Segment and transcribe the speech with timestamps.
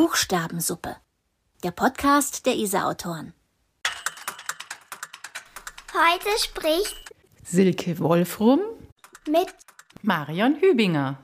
[0.00, 0.94] Buchstabensuppe.
[1.64, 3.34] Der Podcast der ISA-Autoren.
[5.92, 8.60] Heute spricht Silke Wolfrum
[9.28, 9.48] mit
[10.02, 11.18] Marion Hübinger.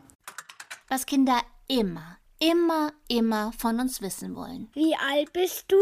[0.88, 4.68] Was Kinder immer, immer, immer von uns wissen wollen.
[4.74, 5.76] Wie alt bist du?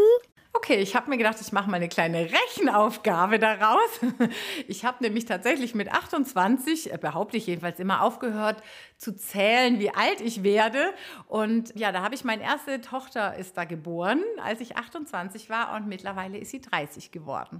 [0.63, 3.99] Okay, ich habe mir gedacht, ich mache mal eine kleine Rechenaufgabe daraus.
[4.69, 8.63] Ich habe nämlich tatsächlich mit 28, äh, behaupte ich jedenfalls immer, aufgehört
[8.97, 10.93] zu zählen, wie alt ich werde.
[11.27, 15.75] Und ja, da habe ich meine erste Tochter ist da geboren, als ich 28 war
[15.75, 17.59] und mittlerweile ist sie 30 geworden.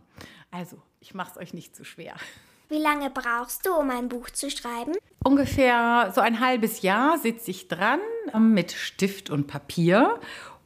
[0.49, 2.15] Also, ich mache es euch nicht zu schwer.
[2.70, 4.93] Wie lange brauchst du, um ein Buch zu schreiben?
[5.26, 7.99] Ungefähr so ein halbes Jahr sitze ich dran
[8.34, 10.20] ähm, mit Stift und Papier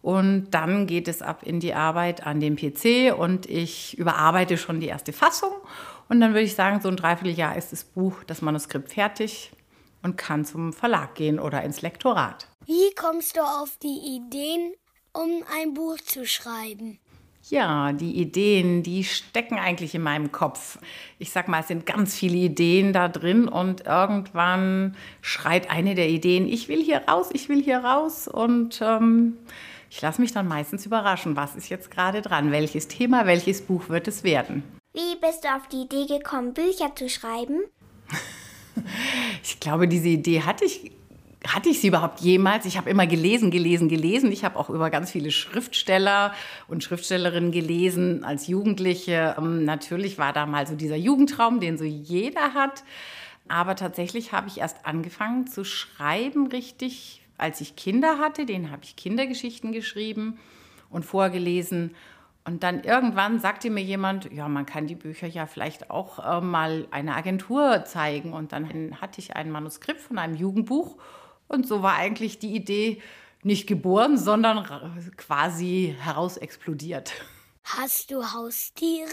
[0.08, 4.80] und dann geht es ab in die Arbeit an dem PC und ich überarbeite schon
[4.80, 5.52] die erste Fassung.
[6.08, 9.52] Und dann würde ich sagen, so ein Dreivierteljahr ist das Buch, das Manuskript fertig
[10.04, 12.48] und kann zum Verlag gehen oder ins Lektorat.
[12.66, 14.76] Wie kommst du auf die Ideen,
[15.12, 16.99] um ein Buch zu schreiben?
[17.49, 20.80] Ja, die Ideen, die stecken eigentlich in meinem Kopf.
[21.20, 26.08] Ich sag mal, es sind ganz viele Ideen da drin und irgendwann schreit eine der
[26.08, 29.38] Ideen, ich will hier raus, ich will hier raus und ähm,
[29.90, 33.90] ich lasse mich dann meistens überraschen, was ist jetzt gerade dran, welches Thema, welches Buch
[33.90, 34.63] wird es werden.
[34.93, 37.62] Wie bist du auf die Idee gekommen, Bücher zu schreiben?
[39.43, 40.91] ich glaube, diese Idee hatte ich
[41.46, 42.65] hatte ich sie überhaupt jemals?
[42.65, 44.32] Ich habe immer gelesen, gelesen, gelesen.
[44.32, 46.34] Ich habe auch über ganz viele Schriftsteller
[46.68, 49.35] und Schriftstellerinnen gelesen als Jugendliche.
[49.38, 52.84] Ähm, natürlich war da mal so dieser Jugendtraum, den so jeder hat.
[53.48, 58.84] Aber tatsächlich habe ich erst angefangen zu schreiben, richtig als ich Kinder hatte, den habe
[58.84, 60.40] ich Kindergeschichten geschrieben
[60.90, 61.96] und vorgelesen.
[62.46, 66.41] Und dann irgendwann sagte mir jemand, ja, man kann die Bücher ja vielleicht auch äh,
[66.41, 68.34] mal einer Agentur zeigen.
[68.34, 70.97] Und dann hatte ich ein Manuskript von einem Jugendbuch.
[71.47, 73.02] Und so war eigentlich die Idee
[73.44, 74.66] nicht geboren, sondern
[75.18, 77.12] quasi herausexplodiert.
[77.64, 79.09] Hast du Haustiere?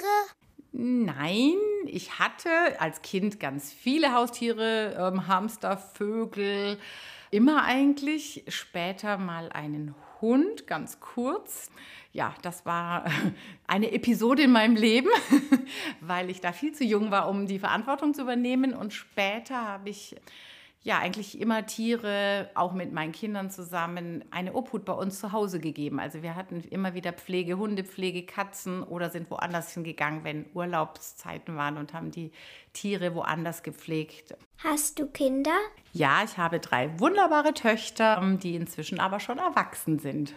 [0.70, 1.54] Nein,
[1.86, 2.48] ich hatte
[2.78, 6.78] als Kind ganz viele Haustiere, ähm, Hamster, Vögel,
[7.34, 8.44] immer eigentlich.
[8.46, 11.68] Später mal einen Hund, ganz kurz.
[12.12, 13.06] Ja, das war
[13.66, 15.08] eine Episode in meinem Leben,
[16.00, 18.72] weil ich da viel zu jung war, um die Verantwortung zu übernehmen.
[18.72, 20.14] Und später habe ich
[20.84, 25.58] ja eigentlich immer Tiere, auch mit meinen Kindern zusammen, eine Obhut bei uns zu Hause
[25.58, 25.98] gegeben.
[25.98, 31.78] Also wir hatten immer wieder Pflege, Hundepflege, Katzen oder sind woanders hingegangen, wenn Urlaubszeiten waren
[31.78, 32.30] und haben die
[32.74, 34.36] Tiere woanders gepflegt.
[34.62, 35.56] Hast du Kinder?
[35.92, 40.34] Ja, ich habe drei wunderbare Töchter, die inzwischen aber schon erwachsen sind.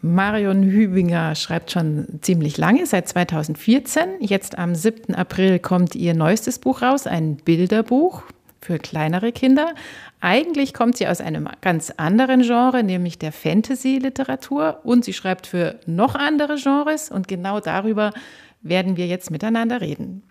[0.00, 4.20] Marion Hübinger schreibt schon ziemlich lange, seit 2014.
[4.20, 5.14] Jetzt am 7.
[5.14, 8.22] April kommt ihr neuestes Buch raus, ein Bilderbuch
[8.64, 9.74] für kleinere Kinder.
[10.20, 14.80] Eigentlich kommt sie aus einem ganz anderen Genre, nämlich der Fantasy-Literatur.
[14.84, 17.10] Und sie schreibt für noch andere Genres.
[17.10, 18.12] Und genau darüber
[18.62, 20.22] werden wir jetzt miteinander reden.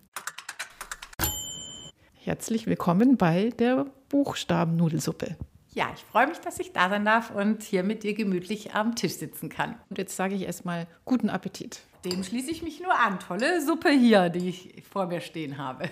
[2.16, 5.36] Herzlich willkommen bei der Buchstabennudelsuppe.
[5.74, 8.96] Ja, ich freue mich, dass ich da sein darf und hier mit dir gemütlich am
[8.96, 9.76] Tisch sitzen kann.
[9.90, 11.82] Und jetzt sage ich erstmal guten Appetit.
[12.06, 13.20] Dem schließe ich mich nur an.
[13.20, 15.90] Tolle Suppe hier, die ich vor mir stehen habe.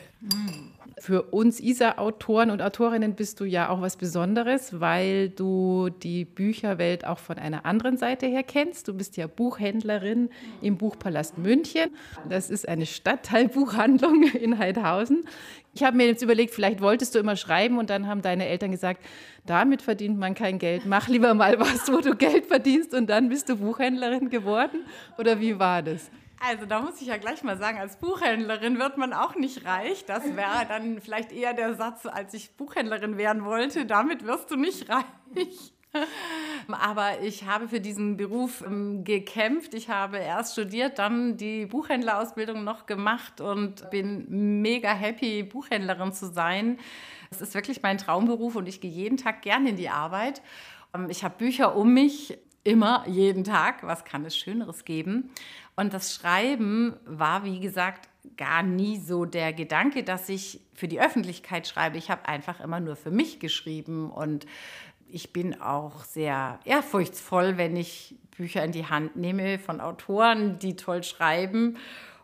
[0.97, 7.05] Für uns ISA-Autoren und Autorinnen bist du ja auch was Besonderes, weil du die Bücherwelt
[7.05, 8.87] auch von einer anderen Seite her kennst.
[8.87, 10.29] Du bist ja Buchhändlerin
[10.61, 11.89] im Buchpalast München.
[12.29, 15.23] Das ist eine Stadtteilbuchhandlung in Heidhausen.
[15.73, 18.71] Ich habe mir jetzt überlegt, vielleicht wolltest du immer schreiben und dann haben deine Eltern
[18.71, 19.01] gesagt,
[19.45, 20.85] damit verdient man kein Geld.
[20.85, 24.85] Mach lieber mal was, wo du Geld verdienst und dann bist du Buchhändlerin geworden.
[25.17, 26.11] Oder wie war das?
[26.43, 30.05] Also da muss ich ja gleich mal sagen, als Buchhändlerin wird man auch nicht reich.
[30.05, 33.85] Das wäre dann vielleicht eher der Satz, als ich Buchhändlerin werden wollte.
[33.85, 35.73] Damit wirst du nicht reich.
[36.67, 39.75] Aber ich habe für diesen Beruf ähm, gekämpft.
[39.75, 46.31] Ich habe erst studiert, dann die Buchhändlerausbildung noch gemacht und bin mega happy, Buchhändlerin zu
[46.31, 46.79] sein.
[47.29, 50.41] Es ist wirklich mein Traumberuf und ich gehe jeden Tag gerne in die Arbeit.
[50.95, 53.83] Ähm, ich habe Bücher um mich, immer, jeden Tag.
[53.83, 55.31] Was kann es Schöneres geben?
[55.75, 61.01] Und das Schreiben war, wie gesagt, gar nie so der Gedanke, dass ich für die
[61.01, 61.97] Öffentlichkeit schreibe.
[61.97, 64.45] Ich habe einfach immer nur für mich geschrieben und
[65.07, 70.75] ich bin auch sehr ehrfurchtsvoll, wenn ich Bücher in die Hand nehme von Autoren, die
[70.75, 71.77] toll schreiben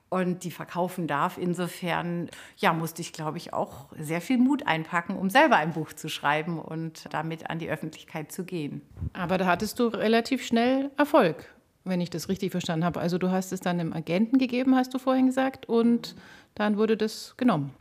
[0.09, 1.37] und die verkaufen darf.
[1.37, 5.93] Insofern ja, musste ich, glaube ich, auch sehr viel Mut einpacken, um selber ein Buch
[5.93, 8.81] zu schreiben und damit an die Öffentlichkeit zu gehen.
[9.13, 11.53] Aber da hattest du relativ schnell Erfolg,
[11.89, 12.99] wenn ich das richtig verstanden habe.
[12.99, 16.15] Also du hast es dann dem Agenten gegeben, hast du vorhin gesagt, und
[16.55, 17.73] dann wurde das genommen.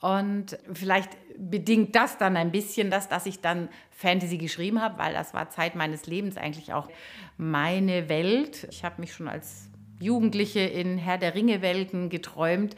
[0.00, 5.12] Und vielleicht bedingt das dann ein bisschen das, dass ich dann Fantasy geschrieben habe, weil
[5.12, 6.88] das war Zeit meines Lebens eigentlich auch
[7.36, 8.66] meine Welt.
[8.70, 9.68] Ich habe mich schon als
[10.00, 12.76] Jugendliche in Herr der Ringe-Welten geträumt.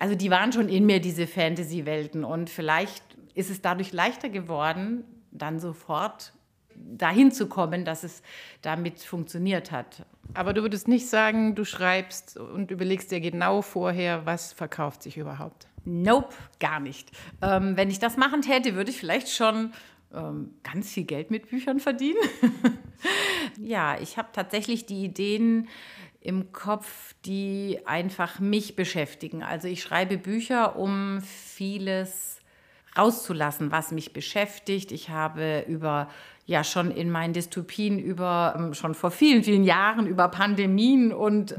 [0.00, 2.24] Also die waren schon in mir, diese Fantasy-Welten.
[2.24, 3.04] Und vielleicht
[3.34, 6.32] ist es dadurch leichter geworden, dann sofort
[6.74, 8.22] dahin zu kommen, dass es
[8.62, 10.04] damit funktioniert hat.
[10.34, 15.16] Aber du würdest nicht sagen, du schreibst und überlegst dir genau vorher, was verkauft sich
[15.16, 15.68] überhaupt.
[15.86, 17.10] Nope, gar nicht.
[17.40, 19.72] Ähm, wenn ich das machen täte, würde ich vielleicht schon
[20.12, 22.18] ähm, ganz viel Geld mit Büchern verdienen.
[23.60, 25.68] ja, ich habe tatsächlich die Ideen
[26.20, 29.44] im Kopf, die einfach mich beschäftigen.
[29.44, 32.35] Also ich schreibe Bücher, um vieles
[32.96, 34.92] rauszulassen, was mich beschäftigt.
[34.92, 36.08] Ich habe über
[36.46, 41.56] ja schon in meinen Dystopien über ähm, schon vor vielen, vielen Jahren über Pandemien und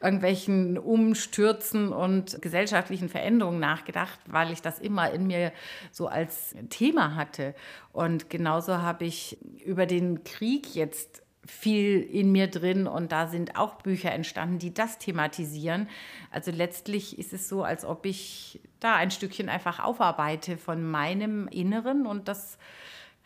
[0.00, 5.52] irgendwelchen Umstürzen und gesellschaftlichen Veränderungen nachgedacht, weil ich das immer in mir
[5.90, 7.54] so als Thema hatte.
[7.92, 13.56] Und genauso habe ich über den Krieg jetzt viel in mir drin und da sind
[13.56, 15.88] auch Bücher entstanden, die das thematisieren.
[16.30, 21.48] Also letztlich ist es so, als ob ich da ein Stückchen einfach aufarbeite von meinem
[21.48, 22.58] Inneren und das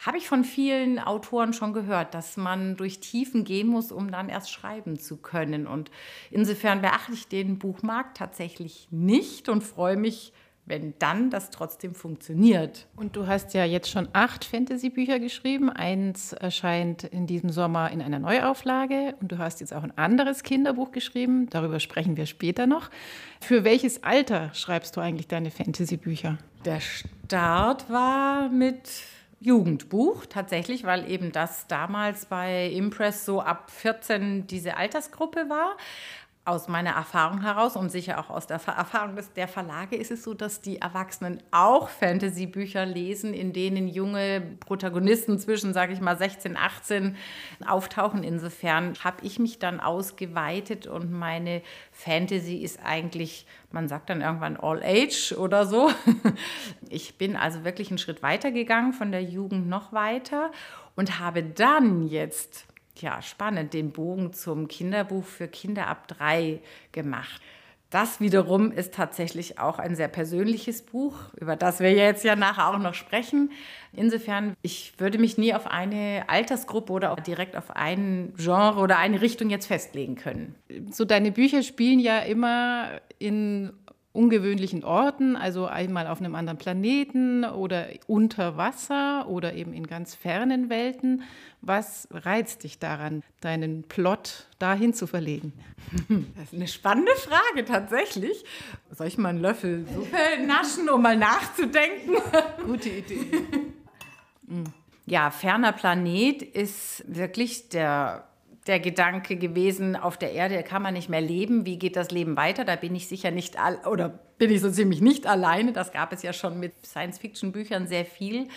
[0.04, 4.28] habe ich von vielen Autoren schon gehört, dass man durch Tiefen gehen muss, um dann
[4.28, 5.69] erst schreiben zu können.
[5.69, 5.93] Und
[6.31, 10.32] insofern beachte ich den Buchmarkt tatsächlich nicht und freue mich,
[10.64, 12.87] wenn dann das trotzdem funktioniert.
[12.94, 15.70] Und du hast ja jetzt schon acht Fantasy-Bücher geschrieben.
[15.70, 20.44] Eins erscheint in diesem Sommer in einer Neuauflage und du hast jetzt auch ein anderes
[20.44, 21.49] Kinderbuch geschrieben.
[21.50, 22.91] Darüber sprechen wir später noch.
[23.41, 26.38] Für welches Alter schreibst du eigentlich deine Fantasy-Bücher?
[26.64, 28.88] Der Start war mit
[29.43, 35.76] Jugendbuch tatsächlich, weil eben das damals bei Impress so ab 14 diese Altersgruppe war.
[36.44, 40.35] Aus meiner Erfahrung heraus und sicher auch aus der Erfahrung der Verlage ist es so,
[40.35, 46.56] dass die Erwachsenen auch Fantasy-Bücher lesen, in denen junge Protagonisten zwischen, sage ich mal, 16,
[46.56, 47.17] 18
[47.65, 48.25] auftauchen.
[48.25, 51.62] Insofern habe ich mich dann ausgeweitet und meine
[51.93, 55.91] Fantasy ist eigentlich, man sagt dann irgendwann All Age oder so.
[56.88, 60.50] Ich bin also wirklich einen Schritt weiter gegangen, von der Jugend noch weiter
[60.95, 66.61] und habe dann jetzt ja, spannend, den Bogen zum Kinderbuch für Kinder ab drei
[66.92, 67.40] gemacht.
[67.92, 72.68] Das wiederum ist tatsächlich auch ein sehr persönliches Buch, über das wir jetzt ja nachher
[72.68, 73.50] auch noch sprechen.
[73.92, 78.96] Insofern, ich würde mich nie auf eine Altersgruppe oder auch direkt auf ein Genre oder
[78.96, 80.54] eine Richtung jetzt festlegen können.
[80.90, 83.75] So deine Bücher spielen ja immer in
[84.12, 90.14] ungewöhnlichen Orten, also einmal auf einem anderen Planeten oder unter Wasser oder eben in ganz
[90.14, 91.23] fernen Welten.
[91.62, 95.52] Was reizt dich daran, deinen Plot dahin zu verlegen?
[96.37, 98.45] Das ist eine spannende Frage tatsächlich.
[98.90, 102.16] Soll ich mal einen Löffel Suppe naschen, um mal nachzudenken?
[102.64, 103.26] Gute Idee.
[105.04, 108.28] Ja, ferner Planet ist wirklich der
[108.66, 111.66] der Gedanke gewesen, auf der Erde kann man nicht mehr leben.
[111.66, 112.64] Wie geht das Leben weiter?
[112.64, 115.73] Da bin ich sicher nicht, oder bin ich so ziemlich nicht alleine.
[115.73, 118.49] Das gab es ja schon mit Science-Fiction-Büchern sehr viel.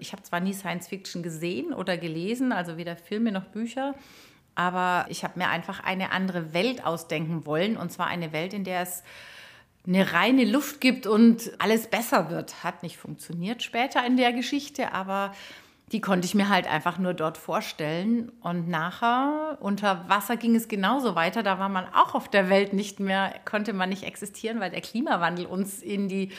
[0.00, 3.94] Ich habe zwar nie Science-Fiction gesehen oder gelesen, also weder Filme noch Bücher,
[4.54, 7.76] aber ich habe mir einfach eine andere Welt ausdenken wollen.
[7.76, 9.02] Und zwar eine Welt, in der es
[9.86, 12.64] eine reine Luft gibt und alles besser wird.
[12.64, 15.34] Hat nicht funktioniert später in der Geschichte, aber
[15.92, 18.32] die konnte ich mir halt einfach nur dort vorstellen.
[18.40, 21.42] Und nachher unter Wasser ging es genauso weiter.
[21.42, 24.80] Da war man auch auf der Welt nicht mehr, konnte man nicht existieren, weil der
[24.80, 26.30] Klimawandel uns in die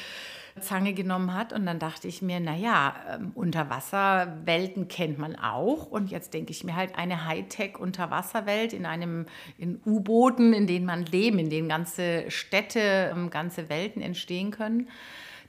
[0.59, 1.53] Zange genommen hat.
[1.53, 5.85] Und dann dachte ich mir, naja, ähm, Unterwasserwelten kennt man auch.
[5.85, 11.05] Und jetzt denke ich mir halt eine Hightech-Unterwasserwelt in einem, in U-Booten, in denen man
[11.05, 14.87] leben, in denen ganze Städte, ähm, ganze Welten entstehen können.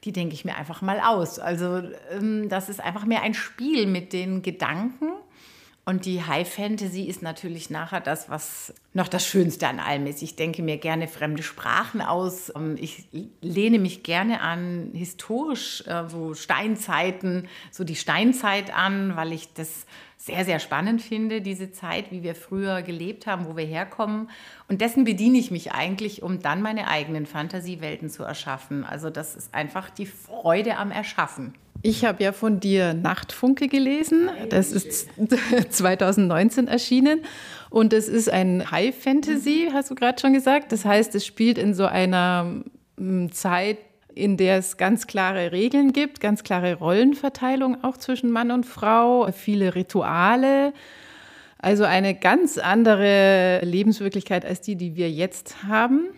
[0.04, 1.38] Die denke ich mir einfach mal aus.
[1.38, 5.12] Also ähm, das ist einfach mehr ein Spiel mit den Gedanken
[5.86, 10.22] und die High Fantasy ist natürlich nachher das, was noch das Schönste an allem ist.
[10.22, 12.50] Ich denke mir gerne fremde Sprachen aus.
[12.56, 13.06] Ähm, ich
[13.42, 19.84] lehne mich gerne an historisch, äh, so Steinzeiten, so die Steinzeit an, weil ich das
[20.16, 24.30] sehr, sehr spannend finde, diese Zeit, wie wir früher gelebt haben, wo wir herkommen.
[24.68, 28.84] Und dessen bediene ich mich eigentlich, um dann meine eigenen Fantasiewelten zu erschaffen.
[28.84, 31.52] Also das ist einfach die Freude am Erschaffen.
[31.82, 34.30] Ich habe ja von dir Nachtfunke gelesen.
[34.48, 35.08] Das ist
[35.70, 37.20] 2019 erschienen.
[37.70, 40.72] Und es ist ein High Fantasy, hast du gerade schon gesagt.
[40.72, 42.62] Das heißt, es spielt in so einer
[42.96, 43.78] mm, Zeit,
[44.14, 49.30] in der es ganz klare Regeln gibt, ganz klare Rollenverteilung auch zwischen Mann und Frau,
[49.32, 50.72] viele Rituale.
[51.58, 56.10] Also eine ganz andere Lebenswirklichkeit als die, die wir jetzt haben.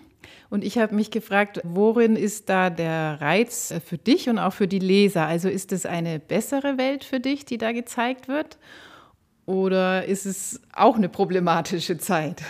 [0.48, 4.68] Und ich habe mich gefragt, worin ist da der Reiz für dich und auch für
[4.68, 5.26] die Leser?
[5.26, 8.58] Also ist es eine bessere Welt für dich, die da gezeigt wird?
[9.44, 12.42] Oder ist es auch eine problematische Zeit?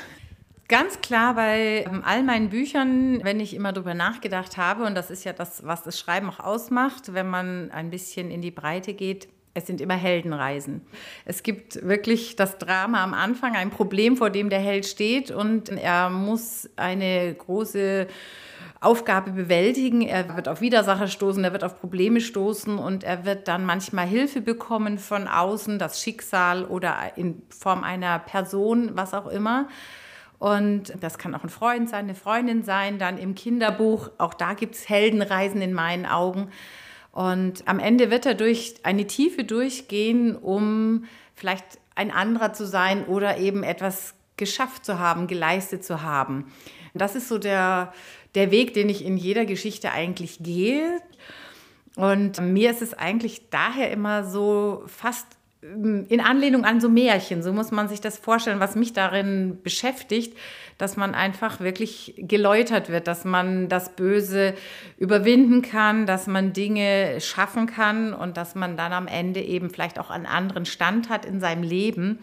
[0.69, 5.11] Ganz klar bei ähm, all meinen Büchern, wenn ich immer darüber nachgedacht habe, und das
[5.11, 8.95] ist ja das, was das Schreiben auch ausmacht, wenn man ein bisschen in die Breite
[8.95, 10.83] geht, es sind immer Heldenreisen.
[11.25, 15.71] Es gibt wirklich das Drama am Anfang, ein Problem, vor dem der Held steht und
[15.71, 18.07] er muss eine große
[18.83, 20.03] Aufgabe bewältigen.
[20.03, 24.07] Er wird auf Widersacher stoßen, er wird auf Probleme stoßen und er wird dann manchmal
[24.07, 29.69] Hilfe bekommen von außen, das Schicksal oder in Form einer Person, was auch immer.
[30.39, 34.11] Und das kann auch ein Freund sein, eine Freundin sein, dann im Kinderbuch.
[34.19, 36.51] Auch da gibt es Heldenreisen in meinen Augen.
[37.17, 43.07] Und am Ende wird er durch eine Tiefe durchgehen, um vielleicht ein anderer zu sein
[43.07, 46.53] oder eben etwas geschafft zu haben, geleistet zu haben.
[46.93, 47.95] Das ist so der,
[48.35, 51.01] der Weg, den ich in jeder Geschichte eigentlich gehe.
[51.95, 55.36] Und mir ist es eigentlich daher immer so fast
[56.09, 60.37] in Anlehnung an so Märchen, so muss man sich das vorstellen, was mich darin beschäftigt,
[60.79, 64.55] dass man einfach wirklich geläutert wird, dass man das Böse
[64.99, 69.99] überwinden kann, dass man Dinge schaffen kann und dass man dann am Ende eben vielleicht
[69.99, 72.19] auch einen anderen Stand hat in seinem Leben.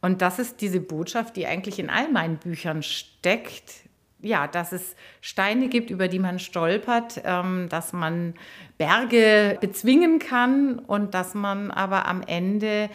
[0.00, 3.83] Und das ist diese Botschaft, die eigentlich in all meinen Büchern steckt,
[4.24, 8.34] ja, dass es Steine gibt, über die man stolpert, ähm, dass man
[8.78, 12.90] Berge bezwingen kann und dass man aber am Ende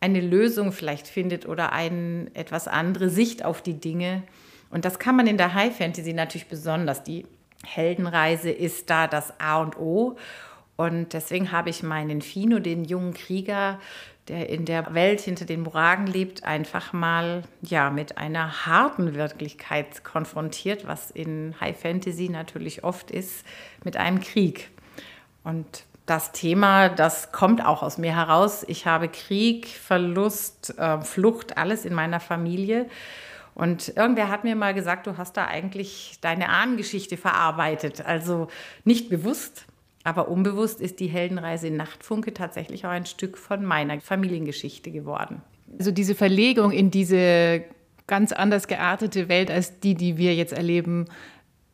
[0.00, 4.24] eine Lösung vielleicht findet oder eine etwas andere Sicht auf die Dinge.
[4.70, 7.04] Und das kann man in der High Fantasy natürlich besonders.
[7.04, 7.24] Die
[7.64, 10.16] Heldenreise ist da das A und O.
[10.76, 13.78] Und deswegen habe ich meinen Fino, den jungen Krieger,
[14.28, 20.04] der in der Welt hinter den Moragen lebt, einfach mal ja mit einer harten Wirklichkeit
[20.04, 23.44] konfrontiert, was in High Fantasy natürlich oft ist,
[23.84, 24.70] mit einem Krieg.
[25.42, 28.64] Und das Thema, das kommt auch aus mir heraus.
[28.66, 32.86] Ich habe Krieg, Verlust, äh, Flucht, alles in meiner Familie.
[33.54, 38.04] Und irgendwer hat mir mal gesagt, du hast da eigentlich deine Ahnengeschichte verarbeitet.
[38.04, 38.48] Also
[38.84, 39.66] nicht bewusst,
[40.04, 45.42] aber unbewusst ist die Heldenreise Nachtfunke tatsächlich auch ein Stück von meiner Familiengeschichte geworden.
[45.78, 47.64] Also diese Verlegung in diese
[48.06, 51.06] ganz anders geartete Welt als die, die wir jetzt erleben,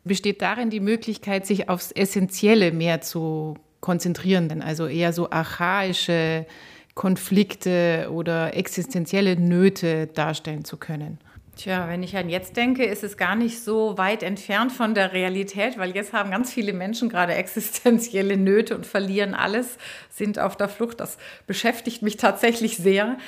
[0.04, 6.46] besteht darin die Möglichkeit, sich aufs Essentielle mehr zu konzentrieren, denn also eher so archaische
[6.94, 11.18] Konflikte oder existenzielle Nöte darstellen zu können.
[11.58, 15.12] Tja, wenn ich an jetzt denke, ist es gar nicht so weit entfernt von der
[15.12, 19.76] Realität, weil jetzt haben ganz viele Menschen gerade existenzielle Nöte und verlieren alles,
[20.08, 21.00] sind auf der Flucht.
[21.00, 23.18] Das beschäftigt mich tatsächlich sehr.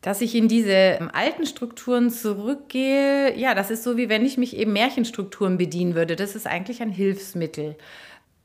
[0.00, 4.38] Dass ich in diese ähm, alten Strukturen zurückgehe, ja, das ist so, wie wenn ich
[4.38, 6.16] mich eben Märchenstrukturen bedienen würde.
[6.16, 7.76] Das ist eigentlich ein Hilfsmittel.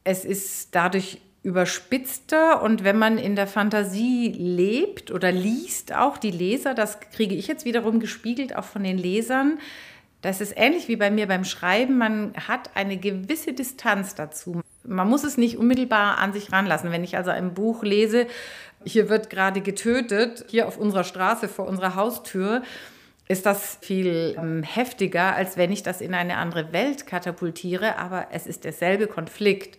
[0.03, 6.32] Es ist dadurch überspitzter und wenn man in der Fantasie lebt oder liest, auch die
[6.32, 9.60] Leser, das kriege ich jetzt wiederum gespiegelt, auch von den Lesern,
[10.22, 14.62] das ist ähnlich wie bei mir beim Schreiben, man hat eine gewisse Distanz dazu.
[14.86, 16.92] Man muss es nicht unmittelbar an sich ranlassen.
[16.92, 18.28] Wenn ich also ein Buch lese,
[18.86, 22.64] hier wird gerade getötet, hier auf unserer Straße vor unserer Haustür,
[23.28, 28.28] ist das viel ähm, heftiger, als wenn ich das in eine andere Welt katapultiere, aber
[28.32, 29.78] es ist derselbe Konflikt.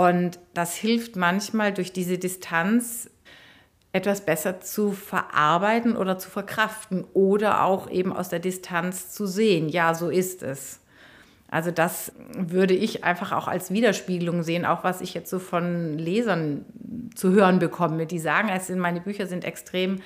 [0.00, 3.10] Und das hilft manchmal durch diese Distanz
[3.92, 9.68] etwas besser zu verarbeiten oder zu verkraften oder auch eben aus der Distanz zu sehen.
[9.68, 10.80] Ja, so ist es.
[11.50, 15.98] Also das würde ich einfach auch als Widerspiegelung sehen, auch was ich jetzt so von
[15.98, 16.64] Lesern
[17.14, 18.06] zu hören bekomme.
[18.06, 20.00] Die sagen, also meine Bücher sind extrem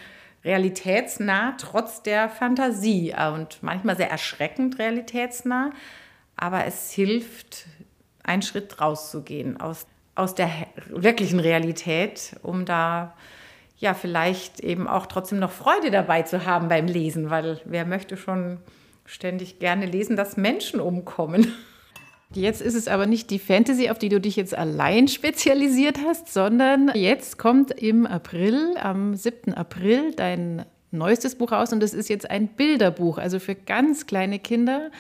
[0.45, 5.71] realitätsnah, trotz der Fantasie und manchmal sehr erschreckend realitätsnah.
[6.35, 7.67] Aber es hilft,
[8.25, 10.50] einen Schritt rauszugehen aus, aus der
[10.88, 13.14] wirklichen Realität, um da
[13.78, 18.16] ja vielleicht eben auch trotzdem noch Freude dabei zu haben beim Lesen, weil wer möchte
[18.16, 18.59] schon
[19.04, 21.52] ständig gerne lesen, dass Menschen umkommen.
[22.33, 26.33] Jetzt ist es aber nicht die Fantasy, auf die du dich jetzt allein spezialisiert hast,
[26.33, 29.54] sondern jetzt kommt im April, am 7.
[29.54, 34.40] April, dein neuestes Buch raus und das ist jetzt ein Bilderbuch, also für ganz kleine
[34.40, 34.90] Kinder.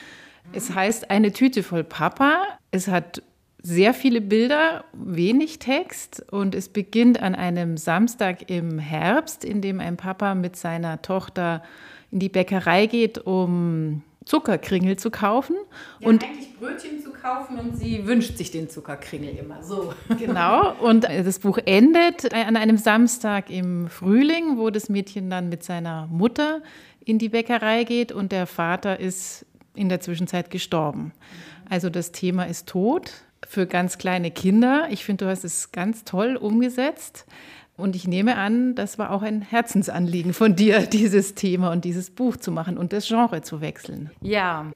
[0.52, 2.42] Es heißt Eine Tüte voll Papa.
[2.70, 3.22] Es hat
[3.62, 9.80] sehr viele Bilder, wenig Text und es beginnt an einem Samstag im Herbst, in dem
[9.80, 11.62] ein Papa mit seiner Tochter
[12.10, 15.56] in die Bäckerei geht, um Zuckerkringel zu kaufen.
[16.00, 19.92] Ja, und eigentlich Brötchen zu kaufen und sie wünscht sich den Zuckerkringel immer so.
[20.18, 20.74] Genau.
[20.80, 26.06] Und das Buch endet an einem Samstag im Frühling, wo das Mädchen dann mit seiner
[26.06, 26.62] Mutter
[27.04, 31.12] in die Bäckerei geht und der Vater ist in der Zwischenzeit gestorben.
[31.68, 33.12] Also das Thema ist tot
[33.46, 34.88] für ganz kleine Kinder.
[34.90, 37.26] Ich finde, du hast es ganz toll umgesetzt.
[37.76, 42.10] Und ich nehme an, das war auch ein Herzensanliegen von dir, dieses Thema und dieses
[42.10, 44.10] Buch zu machen und das Genre zu wechseln.
[44.20, 44.70] Ja,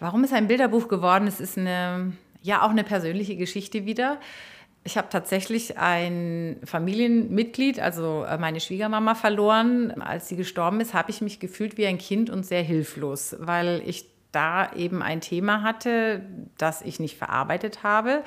[0.00, 4.18] warum es ein Bilderbuch geworden ist, ist eine, ja auch eine persönliche Geschichte wieder.
[4.84, 9.92] Ich habe tatsächlich ein Familienmitglied, also äh, meine Schwiegermama, verloren.
[10.02, 13.80] Als sie gestorben ist, habe ich mich gefühlt wie ein Kind und sehr hilflos, weil
[13.86, 16.22] ich da eben ein Thema hatte,
[16.58, 18.24] das ich nicht verarbeitet habe,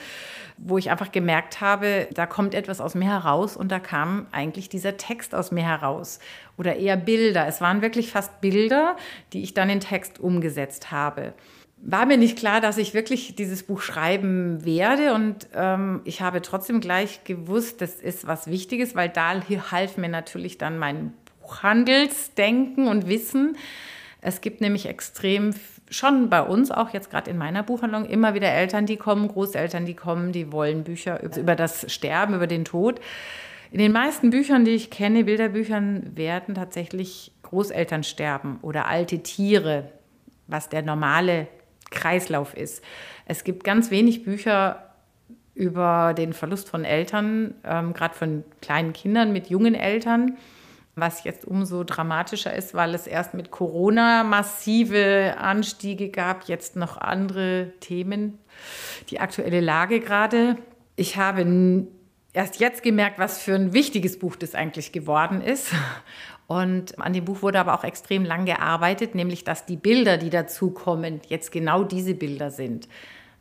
[0.58, 4.70] wo ich einfach gemerkt habe, da kommt etwas aus mir heraus und da kam eigentlich
[4.70, 6.20] dieser Text aus mir heraus
[6.58, 7.48] oder eher Bilder.
[7.48, 8.96] Es waren wirklich fast Bilder,
[9.34, 11.34] die ich dann in Text umgesetzt habe.
[11.78, 16.42] War mir nicht klar, dass ich wirklich dieses Buch schreiben werde und ähm, ich habe
[16.42, 22.88] trotzdem gleich gewusst, das ist was Wichtiges, weil da half mir natürlich dann mein Buchhandelsdenken
[22.88, 23.58] und Wissen.
[24.22, 25.54] Es gibt nämlich extrem
[25.90, 29.86] schon bei uns auch jetzt gerade in meiner Buchhandlung immer wieder Eltern, die kommen, Großeltern,
[29.86, 33.00] die kommen, die wollen Bücher über das Sterben, über den Tod.
[33.72, 39.92] In den meisten Büchern, die ich kenne, Bilderbüchern, werden tatsächlich Großeltern sterben oder alte Tiere,
[40.48, 41.48] was der normale
[41.92, 42.84] Kreislauf ist.
[43.26, 44.94] Es gibt ganz wenig Bücher
[45.54, 50.38] über den Verlust von Eltern, ähm, gerade von kleinen Kindern mit jungen Eltern
[50.96, 56.98] was jetzt umso dramatischer ist, weil es erst mit Corona massive Anstiege gab, jetzt noch
[56.98, 58.40] andere Themen,
[59.10, 60.58] die aktuelle Lage gerade.
[60.96, 61.88] Ich habe
[62.32, 65.72] erst jetzt gemerkt, was für ein wichtiges Buch das eigentlich geworden ist.
[66.48, 70.30] Und an dem Buch wurde aber auch extrem lang gearbeitet, nämlich dass die Bilder, die
[70.30, 72.88] dazukommen, jetzt genau diese Bilder sind.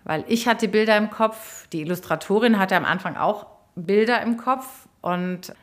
[0.05, 4.89] Weil ich hatte Bilder im Kopf, die Illustratorin hatte am Anfang auch Bilder im Kopf
[5.01, 5.55] und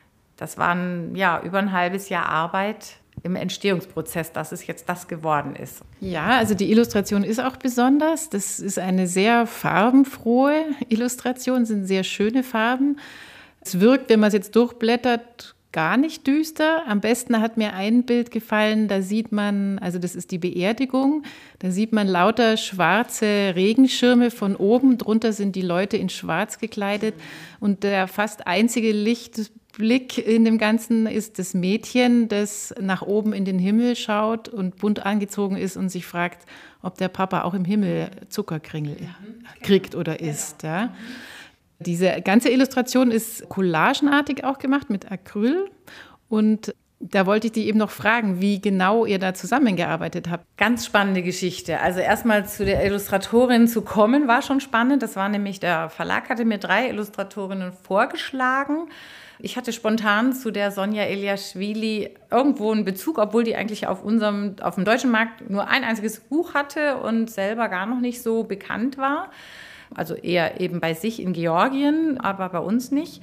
[0.42, 5.54] das waren ja über ein halbes Jahr Arbeit im Entstehungsprozess, dass es jetzt das geworden
[5.54, 5.82] ist.
[6.00, 8.28] Ja, also die Illustration ist auch besonders.
[8.28, 12.98] Das ist eine sehr farbenfrohe Illustration, sind sehr schöne Farben.
[13.60, 16.82] Es wirkt, wenn man es jetzt durchblättert, gar nicht düster.
[16.88, 21.22] Am besten hat mir ein Bild gefallen, da sieht man, also das ist die Beerdigung,
[21.60, 27.14] da sieht man lauter schwarze Regenschirme von oben, drunter sind die Leute in schwarz gekleidet
[27.60, 28.92] und der fast einzige
[29.78, 34.76] Lichtblick in dem Ganzen ist das Mädchen, das nach oben in den Himmel schaut und
[34.76, 36.46] bunt angezogen ist und sich fragt,
[36.82, 38.96] ob der Papa auch im Himmel Zuckerkringel
[39.62, 40.62] kriegt oder isst.
[40.62, 40.94] Ja.
[41.78, 45.70] Diese ganze Illustration ist collagenartig auch gemacht mit Acryl
[46.28, 50.44] und da wollte ich dich eben noch fragen, wie genau ihr da zusammengearbeitet habt.
[50.56, 51.80] Ganz spannende Geschichte.
[51.80, 55.02] Also erstmal zu der Illustratorin zu kommen, war schon spannend.
[55.02, 58.88] Das war nämlich, der Verlag hatte mir drei Illustratorinnen vorgeschlagen.
[59.40, 64.54] Ich hatte spontan zu der Sonja Eliaschwili irgendwo einen Bezug, obwohl die eigentlich auf unserem,
[64.62, 68.44] auf dem deutschen Markt nur ein einziges Buch hatte und selber gar noch nicht so
[68.44, 69.30] bekannt war.
[69.94, 73.20] Also eher eben bei sich in Georgien, aber bei uns nicht.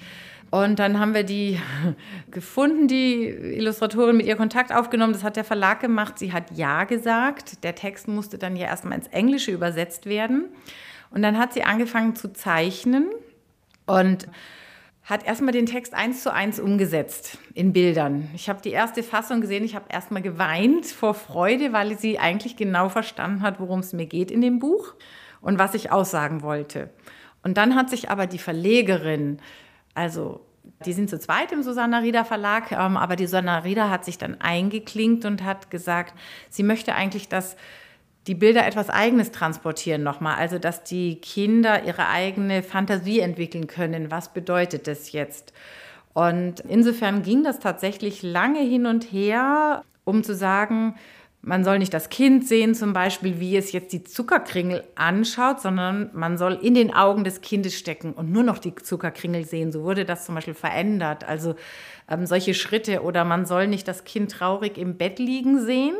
[0.52, 1.60] Und dann haben wir die
[2.32, 5.14] gefunden, die Illustratorin mit ihr Kontakt aufgenommen.
[5.14, 6.18] Das hat der Verlag gemacht.
[6.18, 7.64] Sie hat Ja gesagt.
[7.64, 10.46] Der Text musste dann ja erstmal ins Englische übersetzt werden.
[11.12, 13.10] Und dann hat sie angefangen zu zeichnen
[13.86, 14.28] und
[15.04, 18.30] hat erstmal den Text eins zu eins umgesetzt in Bildern.
[18.36, 22.58] Ich habe die erste Fassung gesehen, ich habe erstmal geweint vor Freude, weil sie eigentlich
[22.58, 24.94] genau verstanden hat, worum es mir geht in dem Buch
[25.42, 26.92] und was ich aussagen wollte.
[27.42, 29.40] Und dann hat sich aber die Verlegerin,
[29.94, 30.46] also
[30.86, 34.18] die sind zu zweit im Susanna Rieder Verlag, ähm, aber die Susanna Rieder hat sich
[34.18, 36.14] dann eingeklinkt und hat gesagt,
[36.50, 37.56] sie möchte eigentlich, dass
[38.28, 40.36] die Bilder etwas Eigenes transportieren nochmal.
[40.38, 44.12] Also, dass die Kinder ihre eigene Fantasie entwickeln können.
[44.12, 45.54] Was bedeutet das jetzt?
[46.14, 50.96] Und insofern ging das tatsächlich lange hin und her, um zu sagen,
[51.42, 56.10] man soll nicht das Kind sehen, zum Beispiel, wie es jetzt die Zuckerkringel anschaut, sondern
[56.14, 59.72] man soll in den Augen des Kindes stecken und nur noch die Zuckerkringel sehen.
[59.72, 61.24] So wurde das zum Beispiel verändert.
[61.24, 61.56] Also
[62.10, 65.96] ähm, solche Schritte oder man soll nicht das Kind traurig im Bett liegen sehen,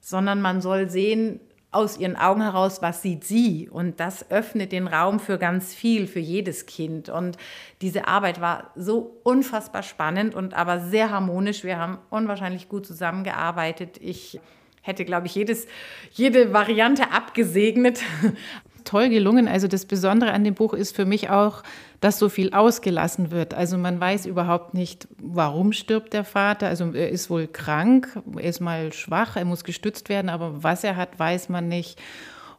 [0.00, 1.40] sondern man soll sehen,
[1.74, 3.68] aus ihren Augen heraus, was sieht sie.
[3.68, 7.08] Und das öffnet den Raum für ganz viel, für jedes Kind.
[7.08, 7.36] Und
[7.80, 11.64] diese Arbeit war so unfassbar spannend und aber sehr harmonisch.
[11.64, 13.98] Wir haben unwahrscheinlich gut zusammengearbeitet.
[14.00, 14.40] Ich
[14.84, 15.66] hätte, glaube ich, jedes,
[16.12, 18.00] jede Variante abgesegnet.
[18.84, 19.48] Toll gelungen.
[19.48, 21.62] Also das Besondere an dem Buch ist für mich auch,
[22.00, 23.54] dass so viel ausgelassen wird.
[23.54, 26.68] Also man weiß überhaupt nicht, warum stirbt der Vater.
[26.68, 30.84] Also er ist wohl krank, er ist mal schwach, er muss gestützt werden, aber was
[30.84, 31.98] er hat, weiß man nicht.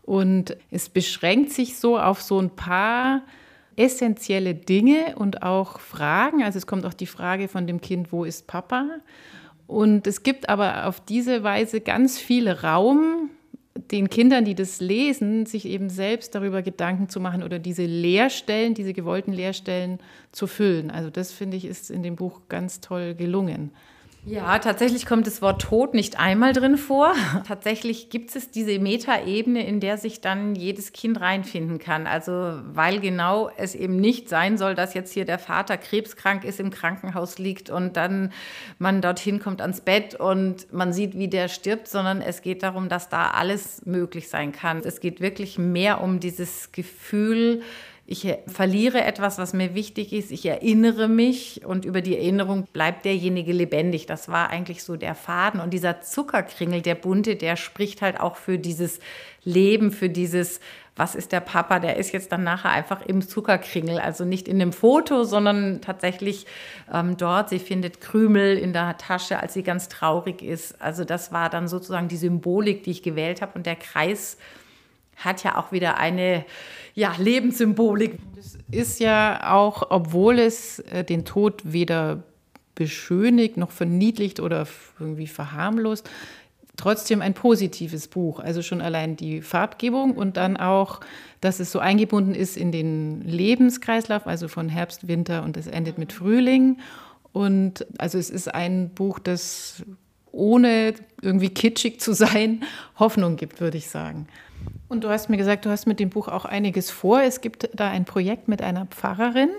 [0.01, 3.21] Und es beschränkt sich so auf so ein paar
[3.75, 6.43] essentielle Dinge und auch Fragen.
[6.43, 8.87] Also es kommt auch die Frage von dem Kind, wo ist Papa?
[9.67, 13.29] Und es gibt aber auf diese Weise ganz viel Raum,
[13.91, 18.73] den Kindern, die das lesen, sich eben selbst darüber Gedanken zu machen oder diese Leerstellen,
[18.73, 19.99] diese gewollten Leerstellen
[20.31, 20.89] zu füllen.
[20.91, 23.71] Also das finde ich ist in dem Buch ganz toll gelungen.
[24.27, 27.13] Ja, tatsächlich kommt das Wort Tod nicht einmal drin vor.
[27.47, 32.07] Tatsächlich gibt es diese Metaebene, in der sich dann jedes Kind reinfinden kann.
[32.07, 32.31] Also
[32.65, 36.71] weil genau es eben nicht sein soll, dass jetzt hier der Vater krebskrank ist, im
[36.71, 38.33] Krankenhaus liegt und dann
[38.79, 42.89] man dorthin kommt ans Bett und man sieht, wie der stirbt, sondern es geht darum,
[42.89, 44.79] dass da alles möglich sein kann.
[44.79, 47.61] Es geht wirklich mehr um dieses Gefühl,
[48.07, 53.03] ich verliere etwas, was mir wichtig ist, ich erinnere mich und über die Erinnerung bleibt
[53.03, 54.05] derjenige lebendig.
[54.05, 55.59] Das war eigentlich so der Faden.
[55.59, 58.99] Und dieser Zuckerkringel, der bunte, der spricht halt auch für dieses
[59.43, 60.59] Leben, für dieses,
[60.95, 64.59] was ist der Papa, der ist jetzt dann nachher einfach im Zuckerkringel, also nicht in
[64.59, 66.45] dem Foto, sondern tatsächlich
[66.93, 67.49] ähm, dort.
[67.49, 70.79] Sie findet Krümel in der Tasche, als sie ganz traurig ist.
[70.79, 73.53] Also das war dann sozusagen die Symbolik, die ich gewählt habe.
[73.55, 74.37] Und der Kreis
[75.15, 76.45] hat ja auch wieder eine
[76.93, 78.17] ja, Lebenssymbolik.
[78.35, 82.23] Das ist ja auch, obwohl es äh, den Tod weder
[82.75, 84.67] beschönigt noch verniedlicht oder
[84.99, 86.09] irgendwie verharmlost,
[86.77, 88.39] trotzdem ein positives Buch.
[88.39, 90.99] Also schon allein die Farbgebung und dann auch,
[91.41, 95.97] dass es so eingebunden ist in den Lebenskreislauf, also von Herbst, Winter und es endet
[95.97, 96.79] mit Frühling.
[97.31, 99.83] Und also es ist ein Buch, das
[100.31, 102.63] ohne irgendwie kitschig zu sein,
[102.99, 104.27] Hoffnung gibt, würde ich sagen.
[104.87, 107.21] Und du hast mir gesagt, du hast mit dem Buch auch einiges vor.
[107.21, 109.49] Es gibt da ein Projekt mit einer Pfarrerin.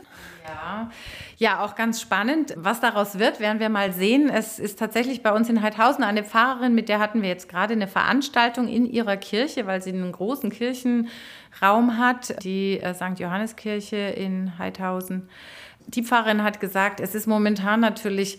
[0.47, 0.91] Ja,
[1.39, 2.55] ja, auch ganz spannend.
[2.57, 4.31] Was daraus wird, werden wir mal sehen.
[4.31, 7.75] Es ist tatsächlich bei uns in Heidhausen eine Pfarrerin, mit der hatten wir jetzt gerade
[7.75, 13.19] eine Veranstaltung in ihrer Kirche, weil sie einen großen Kirchenraum hat, die äh, St.
[13.19, 15.29] Johanneskirche in Heidhausen.
[15.89, 18.39] Die Pfarrerin hat gesagt, es ist momentan natürlich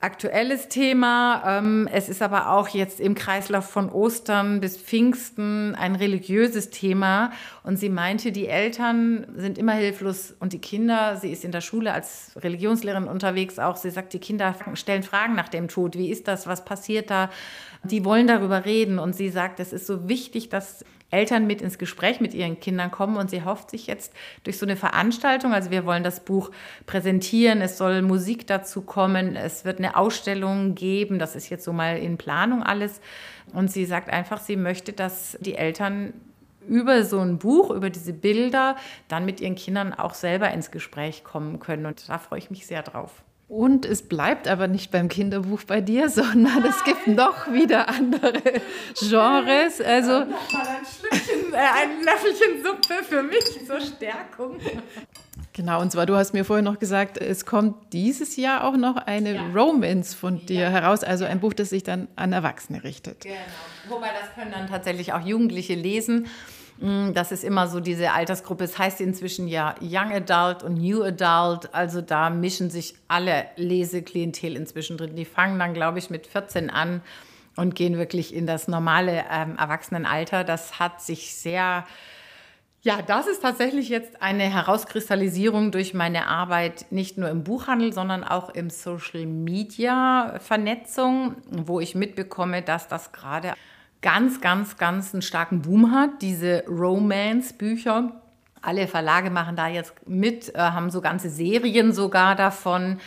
[0.00, 1.42] aktuelles Thema.
[1.46, 7.32] Ähm, es ist aber auch jetzt im Kreislauf von Ostern bis Pfingsten ein religiöses Thema.
[7.62, 11.62] Und sie meinte, die Eltern sind immer hilflos und die Kinder, sie ist in der
[11.62, 15.96] Schule als Religionslehrerin unterwegs auch, sie sagt, die Kinder stellen Fragen nach dem Tod.
[15.96, 16.46] Wie ist das?
[16.46, 17.30] Was passiert da?
[17.82, 18.98] Die wollen darüber reden.
[18.98, 20.84] Und sie sagt, es ist so wichtig, dass
[21.16, 24.12] Eltern mit ins Gespräch mit ihren Kindern kommen und sie hofft sich jetzt
[24.44, 26.50] durch so eine Veranstaltung, also wir wollen das Buch
[26.84, 31.72] präsentieren, es soll Musik dazu kommen, es wird eine Ausstellung geben, das ist jetzt so
[31.72, 33.00] mal in Planung alles
[33.54, 36.12] und sie sagt einfach, sie möchte, dass die Eltern
[36.68, 38.76] über so ein Buch, über diese Bilder
[39.08, 42.66] dann mit ihren Kindern auch selber ins Gespräch kommen können und da freue ich mich
[42.66, 43.22] sehr drauf.
[43.48, 48.42] Und es bleibt aber nicht beim Kinderbuch bei dir, sondern es gibt noch wieder andere
[48.98, 49.80] Genres.
[49.80, 54.58] Also nochmal ein Schlückchen, äh, ein Löffelchen Suppe für mich zur Stärkung.
[55.52, 58.96] Genau, und zwar, du hast mir vorher noch gesagt, es kommt dieses Jahr auch noch
[58.96, 59.46] eine ja.
[59.54, 60.68] Romance von dir ja.
[60.68, 63.22] heraus, also ein Buch, das sich dann an Erwachsene richtet.
[63.22, 63.36] Genau,
[63.88, 66.26] wobei das können dann tatsächlich auch Jugendliche lesen.
[66.78, 68.64] Mm, das ist immer so diese Altersgruppe.
[68.64, 71.74] Es heißt inzwischen ja Young Adult und New Adult.
[71.74, 75.16] Also da mischen sich alle Leseklientel inzwischen drin.
[75.16, 77.02] Die fangen dann, glaube ich, mit 14 an
[77.56, 80.44] und gehen wirklich in das normale ähm, Erwachsenenalter.
[80.44, 81.84] Das hat sich sehr
[82.86, 88.22] ja, das ist tatsächlich jetzt eine Herauskristallisierung durch meine Arbeit nicht nur im Buchhandel, sondern
[88.22, 93.54] auch im Social Media Vernetzung, wo ich mitbekomme, dass das gerade
[94.02, 98.12] ganz, ganz, ganz einen starken Boom hat, diese Romance-Bücher.
[98.62, 102.98] Alle Verlage machen da jetzt mit, äh, haben so ganze Serien sogar davon.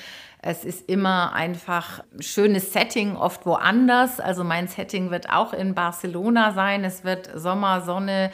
[0.42, 4.22] Es ist immer einfach ein schönes Setting, oft woanders.
[4.22, 6.86] Also mein Setting wird auch in Barcelona sein.
[6.86, 8.32] Es wird Sommer, Sonne,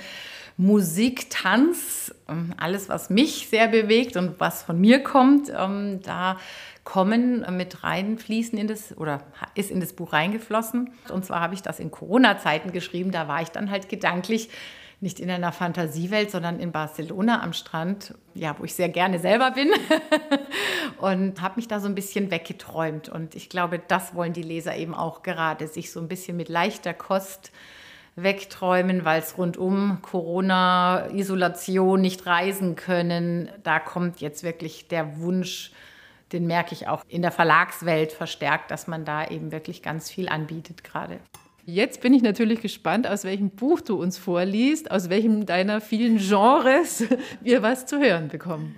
[0.58, 6.38] Musik, Tanz, ähm, alles, was mich sehr bewegt und was von mir kommt, ähm, da
[6.86, 9.24] kommen mit reinfließen in das oder
[9.56, 10.92] ist in das Buch reingeflossen.
[11.12, 13.12] Und zwar habe ich das in Corona-Zeiten geschrieben.
[13.12, 14.50] Da war ich dann halt gedanklich
[15.02, 19.52] nicht in einer Fantasiewelt, sondern in Barcelona am Strand, ja, wo ich sehr gerne selber
[19.52, 19.70] bin
[21.00, 23.10] und habe mich da so ein bisschen weggeträumt.
[23.10, 26.50] Und ich glaube, das wollen die Leser eben auch gerade, sich so ein bisschen mit
[26.50, 27.52] leichter Kost
[28.16, 33.50] wegträumen, weil es rundum Corona, Isolation, nicht reisen können.
[33.64, 35.72] Da kommt jetzt wirklich der Wunsch,
[36.32, 40.30] den merke ich auch in der Verlagswelt verstärkt, dass man da eben wirklich ganz viel
[40.30, 41.20] anbietet gerade.
[41.66, 46.18] Jetzt bin ich natürlich gespannt, aus welchem Buch du uns vorliest, aus welchem deiner vielen
[46.18, 47.06] Genres
[47.42, 48.76] wir was zu hören bekommen.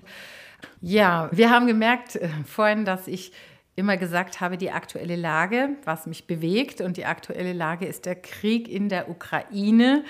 [0.82, 3.34] Ja, wir haben gemerkt äh, vorhin, dass ich
[3.78, 6.82] immer gesagt habe, die aktuelle Lage, was mich bewegt.
[6.82, 10.04] Und die aktuelle Lage ist der Krieg in der Ukraine.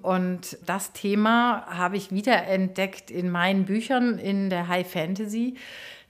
[0.00, 5.54] Und das Thema habe ich wiederentdeckt in meinen Büchern in der High Fantasy.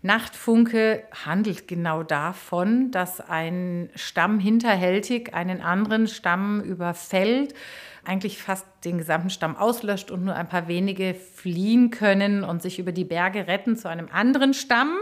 [0.03, 7.53] Nachtfunke handelt genau davon, dass ein Stamm hinterhältig einen anderen Stamm überfällt,
[8.05, 12.79] eigentlich fast den gesamten Stamm auslöscht und nur ein paar wenige fliehen können und sich
[12.79, 14.97] über die Berge retten zu einem anderen Stamm.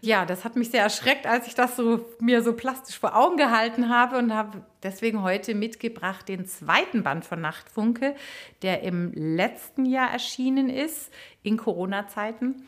[0.00, 3.36] Ja, das hat mich sehr erschreckt, als ich das so mir so plastisch vor Augen
[3.36, 8.16] gehalten habe und habe deswegen heute mitgebracht den zweiten Band von Nachtfunke,
[8.62, 11.12] der im letzten Jahr erschienen ist
[11.44, 12.66] in Corona-Zeiten.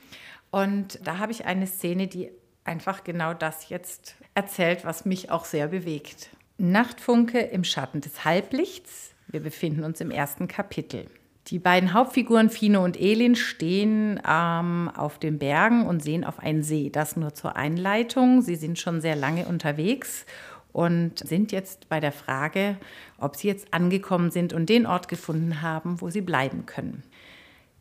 [0.54, 2.30] Und da habe ich eine Szene, die
[2.62, 6.28] einfach genau das jetzt erzählt, was mich auch sehr bewegt.
[6.58, 9.16] Nachtfunke im Schatten des Halblichts.
[9.26, 11.06] Wir befinden uns im ersten Kapitel.
[11.48, 16.62] Die beiden Hauptfiguren Fino und Elin stehen ähm, auf den Bergen und sehen auf einen
[16.62, 16.88] See.
[16.88, 18.40] Das nur zur Einleitung.
[18.40, 20.24] Sie sind schon sehr lange unterwegs
[20.72, 22.76] und sind jetzt bei der Frage,
[23.18, 27.02] ob sie jetzt angekommen sind und den Ort gefunden haben, wo sie bleiben können.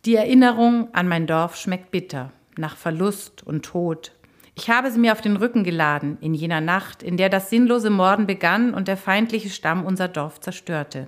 [0.06, 4.12] Die Erinnerung an mein Dorf schmeckt bitter, nach Verlust und Tod.
[4.56, 7.90] Ich habe sie mir auf den Rücken geladen in jener Nacht, in der das sinnlose
[7.90, 11.08] Morden begann und der feindliche Stamm unser Dorf zerstörte.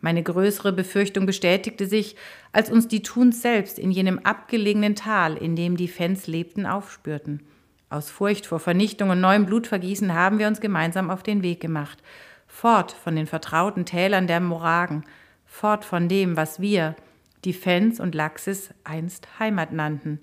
[0.00, 2.16] Meine größere Befürchtung bestätigte sich,
[2.52, 7.42] als uns die Thuns selbst in jenem abgelegenen Tal, in dem die Fens lebten, aufspürten.
[7.88, 12.02] Aus Furcht vor Vernichtung und neuem Blutvergießen haben wir uns gemeinsam auf den Weg gemacht.
[12.46, 15.04] Fort von den vertrauten Tälern der Moragen,
[15.46, 16.96] fort von dem, was wir,
[17.44, 20.20] die Fens und Laxis, einst Heimat nannten.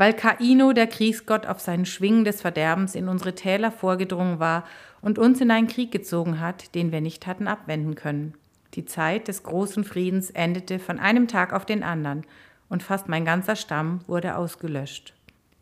[0.00, 4.64] Weil Kaino, der Kriegsgott, auf seinen Schwingen des Verderbens in unsere Täler vorgedrungen war
[5.02, 8.32] und uns in einen Krieg gezogen hat, den wir nicht hatten abwenden können.
[8.72, 12.24] Die Zeit des großen Friedens endete von einem Tag auf den anderen,
[12.70, 15.12] und fast mein ganzer Stamm wurde ausgelöscht.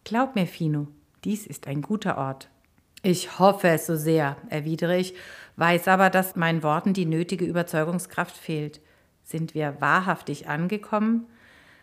[0.05, 0.87] Glaub mir, Fino,
[1.25, 2.49] dies ist ein guter Ort.
[3.03, 5.15] Ich hoffe es so sehr, erwidere ich,
[5.57, 8.81] weiß aber, dass meinen Worten die nötige Überzeugungskraft fehlt.
[9.25, 11.27] Sind wir wahrhaftig angekommen?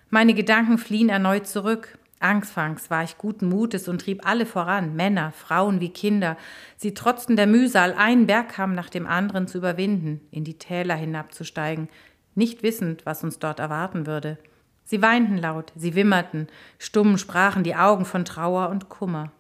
[0.10, 1.98] Meine Gedanken fliehen erneut zurück.
[2.20, 6.38] Anfangs war ich guten Mutes und trieb alle voran, Männer, Frauen wie Kinder.
[6.78, 11.90] Sie trotzten der Mühsal, einen Bergkamm nach dem anderen zu überwinden, in die Täler hinabzusteigen,
[12.34, 14.38] nicht wissend, was uns dort erwarten würde.
[14.86, 16.48] Sie weinten laut, sie wimmerten,
[16.80, 19.32] stumm sprachen die Augen von Trauer und Kummer.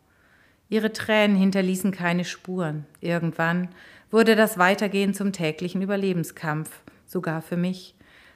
[0.69, 2.85] Ihre Tränen hinterließen keine Spuren.
[2.99, 3.69] Irgendwann
[4.09, 7.94] wurde das Weitergehen zum täglichen Überlebenskampf, sogar für mich.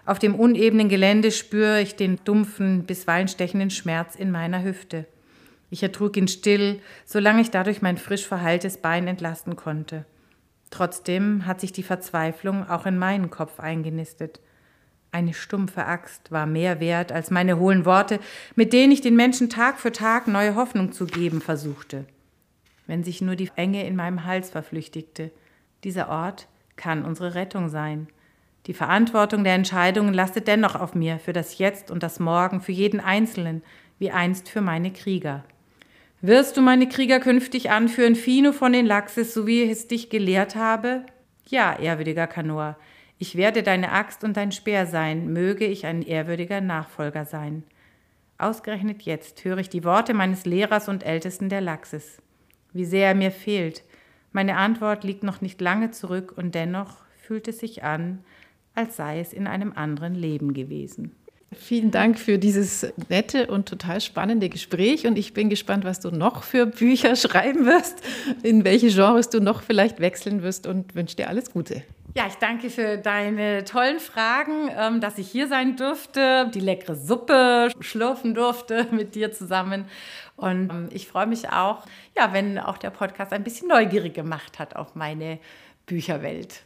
[0.09, 5.05] Auf dem unebenen Gelände spüre ich den dumpfen, bisweilen stechenden Schmerz in meiner Hüfte.
[5.69, 10.05] Ich ertrug ihn still, solange ich dadurch mein frisch verheiltes Bein entlasten konnte.
[10.71, 14.39] Trotzdem hat sich die Verzweiflung auch in meinen Kopf eingenistet.
[15.11, 18.19] Eine stumpfe Axt war mehr wert als meine hohlen Worte,
[18.55, 22.05] mit denen ich den Menschen Tag für Tag neue Hoffnung zu geben versuchte.
[22.87, 25.29] Wenn sich nur die Enge in meinem Hals verflüchtigte,
[25.83, 28.07] dieser Ort kann unsere Rettung sein.
[28.65, 32.71] Die Verantwortung der Entscheidungen lastet dennoch auf mir, für das Jetzt und das Morgen, für
[32.71, 33.63] jeden Einzelnen,
[33.97, 35.43] wie einst für meine Krieger.
[36.21, 40.09] Wirst du meine Krieger künftig anführen, Fino von den Laxis, so wie ich es dich
[40.09, 41.05] gelehrt habe?
[41.47, 42.77] Ja, ehrwürdiger Kanoa,
[43.17, 47.63] ich werde deine Axt und dein Speer sein, möge ich ein ehrwürdiger Nachfolger sein.
[48.37, 52.21] Ausgerechnet jetzt höre ich die Worte meines Lehrers und Ältesten der Laxis.
[52.71, 53.83] Wie sehr er mir fehlt.
[54.31, 58.23] Meine Antwort liegt noch nicht lange zurück und dennoch fühlt es sich an,
[58.79, 61.11] als sei es in einem anderen Leben gewesen.
[61.51, 66.11] Vielen Dank für dieses nette und total spannende Gespräch und ich bin gespannt, was du
[66.11, 68.01] noch für Bücher schreiben wirst,
[68.43, 71.83] in welche Genres du noch vielleicht wechseln wirst und wünsche dir alles Gute.
[72.15, 76.95] Ja, ich danke für deine tollen Fragen, ähm, dass ich hier sein durfte, die leckere
[76.95, 79.85] Suppe schlürfen durfte mit dir zusammen.
[80.37, 81.83] Und ähm, ich freue mich auch,
[82.15, 85.39] ja, wenn auch der Podcast ein bisschen neugierig gemacht hat auf meine
[85.85, 86.63] Bücherwelt.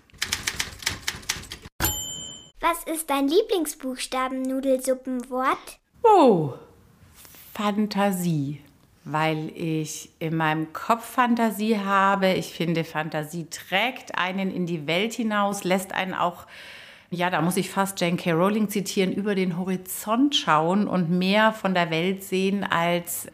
[2.63, 5.79] Was ist dein Lieblingsbuchstaben-Nudelsuppenwort?
[6.01, 6.53] Oh,
[7.53, 8.61] Fantasie
[9.05, 12.31] weil ich in meinem Kopf Fantasie habe.
[12.31, 16.47] Ich finde, Fantasie trägt einen in die Welt hinaus, lässt einen auch,
[17.11, 18.31] ja, da muss ich fast Jane K.
[18.31, 23.27] Rowling zitieren, über den Horizont schauen und mehr von der Welt sehen als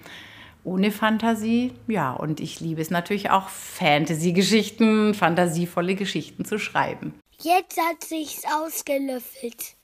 [0.63, 1.73] ohne Fantasie.
[1.87, 7.13] Ja, und ich liebe es natürlich auch, Fantasy-Geschichten, fantasievolle Geschichten zu schreiben.
[7.41, 9.78] Jetzt hat sich's ausgelöffelt.